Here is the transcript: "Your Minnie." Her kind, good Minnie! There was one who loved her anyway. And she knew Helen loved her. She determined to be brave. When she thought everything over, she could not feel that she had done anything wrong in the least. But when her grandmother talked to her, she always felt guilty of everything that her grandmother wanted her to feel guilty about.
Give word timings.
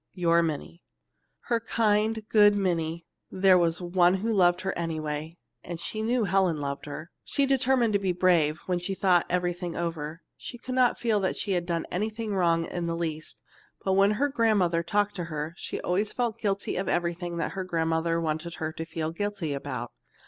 "Your 0.15 0.41
Minnie." 0.41 0.81
Her 1.41 1.59
kind, 1.59 2.23
good 2.27 2.55
Minnie! 2.55 3.05
There 3.29 3.55
was 3.59 3.83
one 3.83 4.15
who 4.15 4.33
loved 4.33 4.61
her 4.61 4.75
anyway. 4.75 5.37
And 5.63 5.79
she 5.79 6.01
knew 6.01 6.23
Helen 6.23 6.59
loved 6.59 6.87
her. 6.87 7.11
She 7.23 7.45
determined 7.45 7.93
to 7.93 7.99
be 7.99 8.11
brave. 8.11 8.57
When 8.65 8.79
she 8.79 8.95
thought 8.95 9.27
everything 9.29 9.77
over, 9.77 10.23
she 10.35 10.57
could 10.57 10.73
not 10.73 10.97
feel 10.97 11.19
that 11.19 11.37
she 11.37 11.51
had 11.51 11.67
done 11.67 11.85
anything 11.91 12.33
wrong 12.33 12.65
in 12.65 12.87
the 12.87 12.97
least. 12.97 13.43
But 13.83 13.93
when 13.93 14.09
her 14.17 14.27
grandmother 14.29 14.81
talked 14.81 15.13
to 15.17 15.25
her, 15.25 15.53
she 15.55 15.79
always 15.81 16.11
felt 16.11 16.39
guilty 16.39 16.77
of 16.77 16.89
everything 16.89 17.37
that 17.37 17.51
her 17.51 17.63
grandmother 17.63 18.19
wanted 18.19 18.55
her 18.55 18.73
to 18.73 18.85
feel 18.85 19.11
guilty 19.11 19.53
about. 19.53 19.91